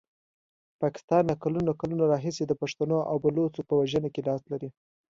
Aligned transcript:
پاکستان 0.81 1.21
له 1.29 1.35
کلونو 1.43 1.71
کلونو 1.81 2.03
راهیسي 2.13 2.43
د 2.47 2.53
پښتنو 2.61 2.97
او 3.09 3.15
بلوڅو 3.23 3.61
په 3.69 3.73
وژنه 3.81 4.09
کې 4.13 4.21
لاس 4.27 4.41
لري. 4.51 4.69